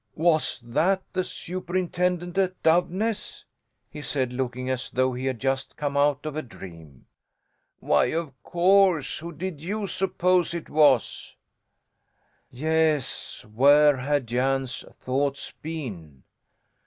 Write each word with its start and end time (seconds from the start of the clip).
"Was 0.15 0.59
that 0.63 1.03
the 1.13 1.23
superintendent 1.23 2.35
at 2.39 2.63
Doveness?" 2.63 3.45
he 3.87 4.01
said, 4.01 4.33
looking 4.33 4.67
as 4.67 4.89
though 4.89 5.13
he 5.13 5.27
had 5.27 5.39
just 5.39 5.77
come 5.77 5.95
out 5.95 6.25
of 6.25 6.35
a 6.35 6.41
dream. 6.41 7.05
"Why 7.79 8.05
of 8.05 8.33
course! 8.41 9.19
Who 9.19 9.31
did 9.31 9.61
you 9.61 9.85
suppose 9.85 10.55
it 10.55 10.71
was?" 10.71 11.35
Yes, 12.49 13.45
where 13.45 13.97
had 13.97 14.25
Jan's 14.25 14.83
thoughts 14.99 15.51
been? 15.61 16.23